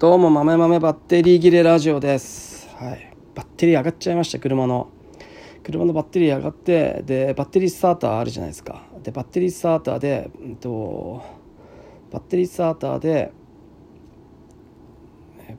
[0.00, 2.70] どうも豆豆バッテリー切れラジオです。
[2.76, 3.14] はい。
[3.34, 4.88] バッテリー上がっちゃいました車の。
[5.62, 8.82] 車のバッテリー上がってでバッテリースターターあるじゃないですか。
[9.02, 11.22] でバッテリースターターで、うんと、
[12.10, 13.30] バッテリースターターで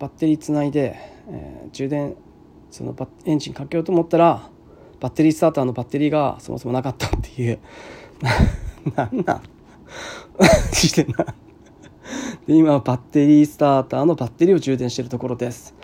[0.00, 0.96] バッテリーつないで、
[1.28, 2.16] えー、充電
[2.72, 4.50] そのバエンジンかけようと思ったら
[4.98, 7.60] バッテリースターターのバッテリーがそもそもなかったっていう。
[8.96, 9.42] なんなん？
[10.74, 11.24] してな
[12.46, 15.74] で今バッテリースターターのバッテリーを充電しているところです、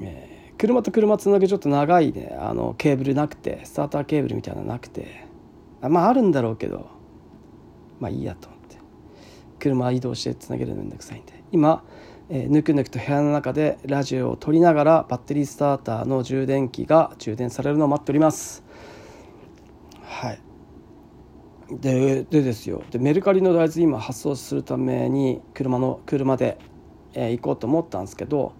[0.00, 5.26] えー、車と車つなぐちょっと長いねあのケーブルなくてスターターケーブルみたいなのなくて
[5.82, 6.88] あまああるんだろうけど
[8.00, 8.66] まあいいやと思って。
[9.58, 11.32] 車移動してつなげるのめんどくさいんで。
[11.52, 11.82] 今、
[12.28, 18.62] えー、ぬくぬくと部屋の中でラジオを撮りながらバッテリースターターの充電器が充電されるのを待っております。
[20.02, 20.45] はい。
[21.70, 22.82] ででですよ。
[22.90, 26.58] でメルカリの大豆今発送するために車の車で、
[27.12, 28.52] えー、行こうと思ったんですけど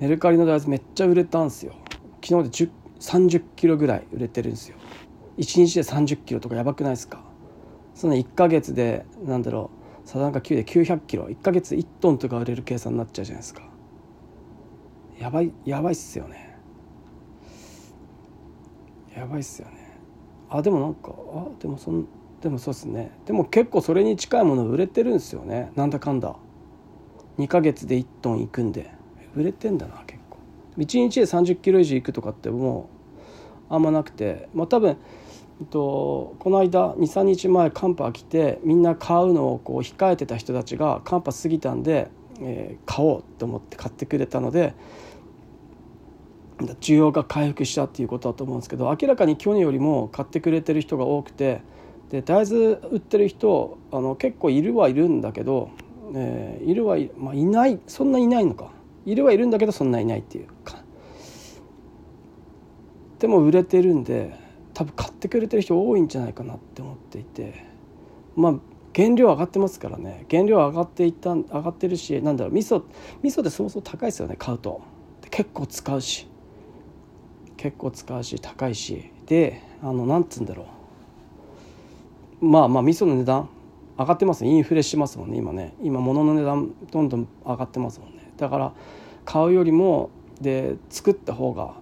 [0.00, 1.74] メルカリの大豆めっちゃ売れたんですよ。
[2.22, 4.76] 昨日で30キロぐらい売れてるんですよ。
[5.36, 7.22] 1日で30キロとかやばくないですか？
[7.94, 9.70] その1か月でなんだろ
[10.04, 11.26] うサザンカ9で900キロ。
[11.26, 13.62] 1か月1トンとか売れる計算になっちゃうじゃないですか。
[15.18, 16.58] やばいやばいっすよね。
[19.14, 19.83] やばいっすよね。
[20.56, 22.06] あでもなんかあでもそん
[22.40, 23.10] でもそうですね。
[23.26, 25.72] でも結構それに近いもの売れてるんですよね。
[25.74, 26.36] なんだかんだ。
[27.38, 28.92] 2ヶ月で1トンいくんで。
[29.34, 30.38] 売れてんだな結構。
[30.78, 32.88] 1日で30キロ以上いくとかっても
[33.68, 34.48] うあんまなくて。
[34.54, 34.96] まあ多分
[35.70, 42.08] とこの間23日前寒波来てみんな買うのをこう控えてた人たちが寒波過ぎたんで、
[42.40, 44.74] えー、買おうと思って買ってくれたので
[46.80, 51.62] 需要が回復したっていうことだと思うんですけど明らかに去年よりも買ってくれてる人が多くて
[52.10, 55.70] で大豆売ってる人あの結構いるはいるんだけど、
[56.14, 58.70] えー、いるはい、まあ、いないそんないないのか。
[59.06, 60.76] いるはいるんだけどそんないないっていうか。
[63.18, 64.38] でも売れてるんで
[64.74, 67.64] 多分買ってくれてる人多いんじゃないかなって思っていて。
[68.36, 68.54] まあ
[68.94, 70.24] 原料上がってますからね。
[70.30, 72.82] 原料上がっていった上がってるしなんだろう味噌
[73.22, 74.82] 味噌でそもそも高いですよね買うと。
[75.30, 76.28] 結構使うし。
[77.64, 79.10] 結構使うし高いし。
[79.24, 80.66] であのなんつうんだろ
[82.42, 82.44] う。
[82.44, 83.48] まあまあ味噌の値段
[83.98, 85.72] 上がってますインフレしてますもんね今ね。
[85.82, 88.30] 今物の値段どんどん上がってますもんね。
[88.36, 88.74] だから
[89.24, 90.10] 買うよりも
[90.42, 91.72] で作った方が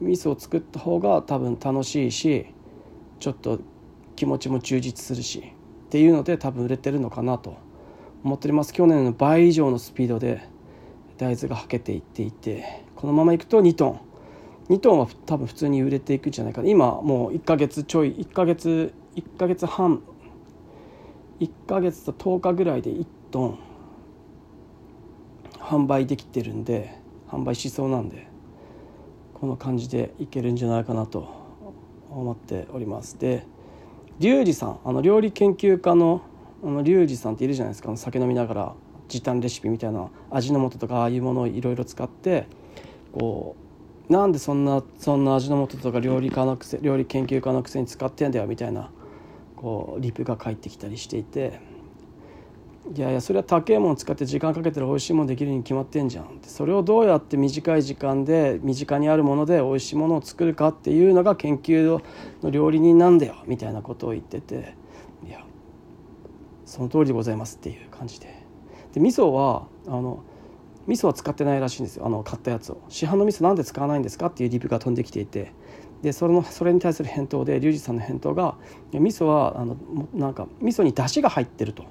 [0.00, 2.46] 味噌を作った方が多分楽しいし
[3.18, 3.58] ちょっと
[4.14, 5.52] 気持ちも充実するし
[5.86, 7.56] っていうので多分売れてるのかなと
[8.22, 8.72] 思っております。
[8.72, 10.48] 去年の倍以上のスピードで
[11.18, 14.09] 大豆がはけていっていてこのままいくと2トン。
[14.70, 16.68] 2トンは多分普通に売れていくんじゃないかな。
[16.68, 20.00] 今もう1ヶ月ちょい1ヶ月1ヶ月半
[21.40, 23.58] 1ヶ月と10日ぐらいで1トン
[25.58, 26.94] 販売できてるんで
[27.28, 28.28] 販売しそうなんで
[29.34, 31.28] この感じでいけるんじゃないかなと
[32.08, 33.18] 思っております。
[33.18, 33.46] で
[34.20, 36.22] リュウジさんあの料理研究家の
[36.62, 37.96] あのリュウジさんっているじゃないですか。
[37.96, 38.74] 酒飲みながら
[39.08, 42.46] 時短レシピみたいな味の素とかああいうものをいろいろ使って
[43.12, 43.69] こう
[44.10, 48.90] なんでそんなそんな味の素とか料理家のくせ料理研究家のくせに使ってんだよみたいな
[49.54, 51.60] こうリプが返ってきたりしていて。
[52.92, 56.24] いやいやそれは高いもの使って時間かけたら美味しいものできるに決まってんじゃん。
[56.24, 62.00] ってそれをどうやって短い時間で身近にあるもので美味しいものを作るかっていうのが研究
[62.42, 64.74] の料理人なんだよみたいなことを言ってて。
[65.24, 65.44] いや
[66.64, 68.26] その通りでございますっていう感じで。
[68.92, 70.24] で味噌はあの
[70.90, 72.06] 味噌は使ってないらしいんですよ。
[72.06, 72.82] あの買ったやつを。
[72.88, 75.52] 市販の味噌なんで使わないんですかっていうリプが飛んできていて。
[76.02, 78.56] でそれのそれに対する返答でリュウジさんの返答が
[78.92, 79.76] 味噌はあの
[80.14, 81.84] なんか味噌に出汁が入ってると。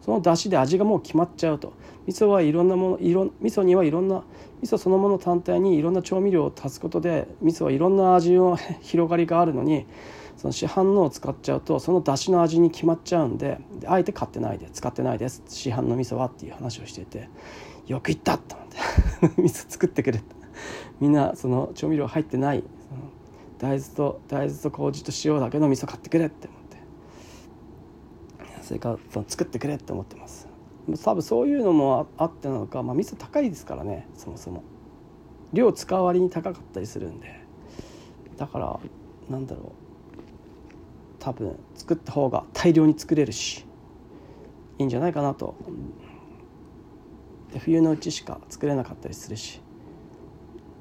[0.00, 1.74] その出汁で味がもう決まっちゃうと。
[2.06, 4.22] 味噌はいろんなものいろ味噌にはいろんな
[4.62, 9.84] 味噌そのもの単体にいろんな調味料を足すことで味噌はいろんな味の 広がりがあるのに
[10.36, 15.42] その市販のを使っちゃうとその出汁の味に決まっちゃうんであえて買ってないで使ってないです。
[15.48, 17.28] 市販の味噌はっていう話をしていて。
[17.86, 18.76] よく言ったと思って。
[19.42, 20.20] 味噌作ってくれ
[21.00, 22.64] みんなその調味料入ってない。
[23.58, 26.76] 大豆と大豆と麹と塩だけの味噌買ってくれって思って。
[28.62, 30.48] それから作ってくれって思ってます。
[31.04, 34.62] 多分そういうのもあってなのか、まあ、味噌高いですからねそもそも。
[35.52, 37.40] 量使う割に高かったりするんで。
[38.36, 38.80] だから
[39.28, 39.86] なんだろう。
[41.18, 43.64] 多分作った方が大量に作れるし
[44.78, 45.54] いいんじゃないかなと。
[47.56, 49.62] で冬のうちしか作れなかったりするし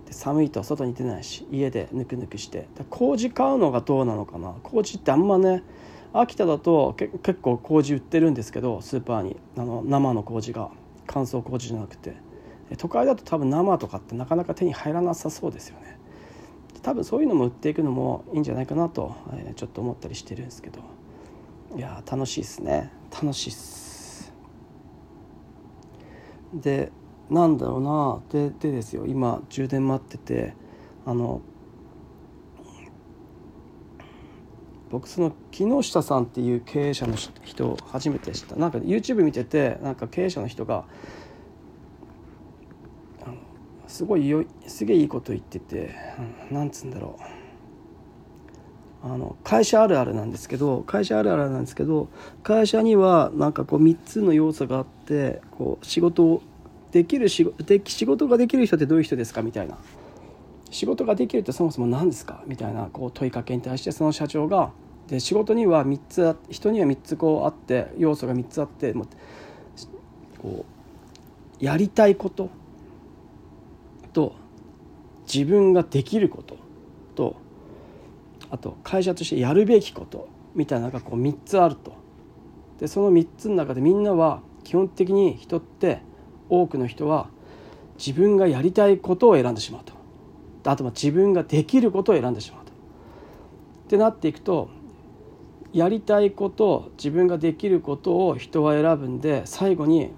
[0.06, 4.54] で寒いと外に出ないし家でぬくぬくして麹買うのがどうなのかな。
[4.62, 5.63] 麹ってあんまね
[6.12, 10.69] 秋田だと結構麹売ってるんですけどスーパーにあの生の麹が
[11.07, 12.13] 乾燥麹じゃなくて。
[12.80, 16.00] 都会だと多分生とかってなかなか手に入らなさそうですよね。
[16.81, 20.80] 多分そういうのも売っていくのもいいんじゃないかなと、えー、ちょっと思ったりしてるんですけど。
[21.78, 22.92] いや楽しいですね。
[23.12, 23.84] 楽しいっす。
[26.56, 26.92] で
[27.30, 29.06] なんだろうなででですよ。
[29.06, 30.54] 今充電待ってて
[31.06, 31.42] あの
[34.90, 38.56] 僕その木下さんっていう経営者の人を初めて知った。
[38.56, 40.86] なんか YouTube 見ててなんか経営者の人が
[43.88, 45.96] すごいよすげえいいこと言ってて、
[46.50, 47.44] うん、なんつうんだろう。
[49.07, 52.10] あの会社あるあるなんですけど会社あるあるなんですけど
[52.42, 56.42] 会社にはなんかこう3つの要素があってこう仕事を
[56.92, 57.54] できる仕
[57.86, 59.44] 仕事ができる人ってどういう人ですか？
[59.44, 59.78] みたいな。
[60.72, 62.42] 仕事ができるってそもそも何ですか？
[62.48, 64.72] みたいなこう問いかけに対してその社長が。
[65.07, 69.06] で仕事には3つ人には3つこうあって要素が3つあっても
[70.42, 70.66] こ
[71.62, 72.50] うやりたいこと
[74.13, 74.34] と
[75.31, 76.57] 自分ができること
[77.13, 77.36] と
[78.56, 81.94] あと会社としてやるべきことみたいなのがこう3つあると。
[82.80, 86.00] でその3つの中でみんなは基本的に人って
[86.50, 87.28] 多くの人は
[87.98, 89.94] 自分がやりたいことを選んでしまうと
[90.69, 92.72] あとは自分ができることを選んでしまうと。
[92.72, 94.69] ってなっていくと
[95.74, 100.13] やりたいこと自分ができることを人は選ぶんで最後に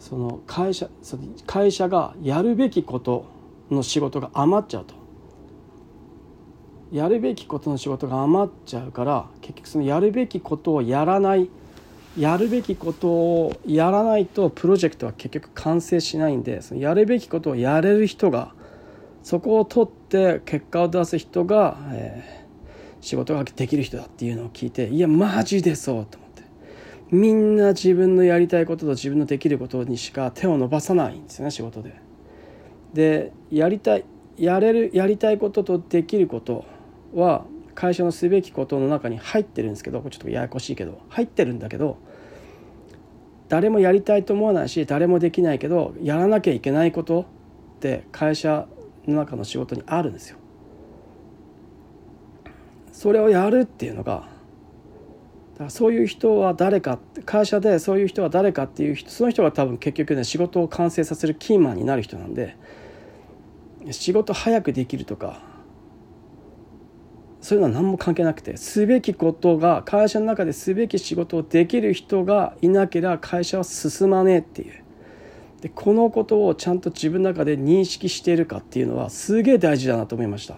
[0.00, 3.24] その会社その会社がやるべきこと
[3.70, 5.05] の仕事が余っちゃうと
[6.92, 11.50] やるべきことの仕事が余っちゃうから結局そのやるべきことをやらない
[12.16, 18.54] やるべきことをやらないとプロジェクトは結局完成しないんでそのやるべきことをやれる人が
[19.22, 26.42] そこを取って結果を出す人が、えー、仕事ができる人だっていうのを聞いていやマジでそうと思って
[27.10, 32.00] みんな自分のやりたいことと自分のできることにしか手を伸ばさないんですよね仕事で。
[32.94, 34.04] でやりたい
[34.38, 36.64] やれるやりたいこととできること
[37.16, 41.98] は会社のすべきことの中に入ってるんですけどちょっとややこしいけど入ってるんだけど
[43.48, 47.22] 誰もやりたいと思わないし誰もできないけどやらなきゃいけないこと
[47.76, 48.66] って会社
[49.06, 50.38] の中の仕事にあるんですよ。
[52.92, 54.26] それをやるっていうのが
[55.52, 62.56] だからそういう人は誰か会社でそういう人は誰かっていう人その人が多分結局ね仕事を完成させるキーマンになる人なんで
[63.90, 65.55] 仕事早くできるとか
[67.46, 74.82] そういうのは何も関係なくてすべきことが会社の中ですべき仕事をできる人がいなければ会社は進まねえっていう。
[75.60, 80.56] でこのことをちゃんと自分の中で認識しているかっていうのはすげえ大事だなと思いました。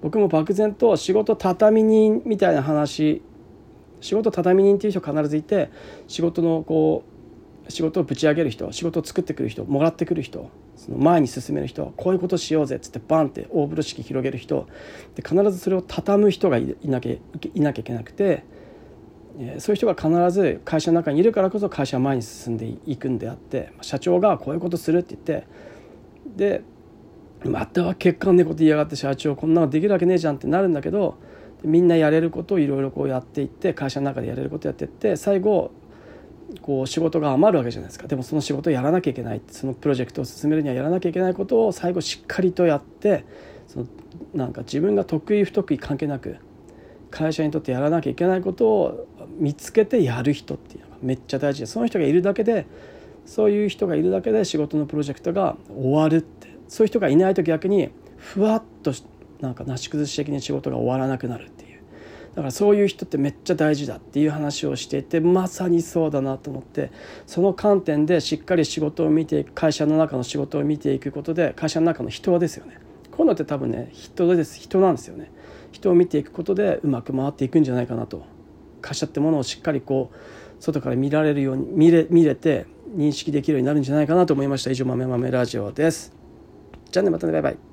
[0.00, 3.22] 僕も漠然と仕事畳人みたいな話
[4.00, 5.70] 仕事畳人っていう人必ずいて
[6.08, 7.11] 仕事のこう
[7.68, 14.66] 仕事をぶち上げる人仕事を作ってくる人もらってくる人その前に進める人こういうことしようぜっつってバンって大風呂敷広げる人
[15.14, 17.12] で必ずそれを畳む人がいなきゃ
[17.54, 18.44] いなきゃいけなくて
[19.58, 25.46] そういう人が必ず会社の中にいるからこそ会社は前に進んでいくんであって社長がこういうことするって言って
[26.36, 26.62] で
[27.44, 31.16] または結果ねこと言いやがって社長こんなのできるわけねえじゃんってなるんだけど
[31.64, 35.70] みんなやれることをいろいろこうやっていって会社の中でやれることやっていって最後
[36.60, 38.06] こう仕事が余るわけじゃないですか。
[38.06, 39.40] でもその仕事をやらなきゃいけない。
[39.48, 43.24] そのプロジェクトを進めるにはやらなきゃいけないことを最後しっかりとやって
[43.66, 43.86] その
[44.34, 46.36] なんか自分が得意不得意関係なく
[47.10, 49.06] 会社にとってやらなきゃいけないことを
[49.38, 52.66] 見つけてやる人っていうのがめっちゃ大事でその人がいるだけで
[53.26, 58.92] そういう人がいるだけで仕事のプロジェクトが終わるってそういう人がいないと逆にふわっと
[59.40, 61.61] なんかなし崩し的に仕事が終わらなくなるっていう。
[62.34, 66.90] だからそういう人ってめっちゃ大事だっていう話をしていてまさにそうだなと思って
[67.26, 72.78] その観点でしっかり仕事を見ていく会社の中の仕事を見ていくことで会社の中の人ですよね。
[73.10, 74.58] こういうのって多分ね人です。
[74.58, 75.30] 人なんですよね。
[75.72, 78.24] 人を見ていくことでうまく回っていくんじゃないかなと。
[78.80, 80.16] 会社ってものをしっかりこう
[80.62, 84.70] 外から見られるように見れ見れて認識できるようになるんじゃないかなと思いました。
[84.70, 86.14] 以上豆豆ラジオです。
[86.90, 87.32] じゃあねまたね。
[87.34, 87.71] バイバイ。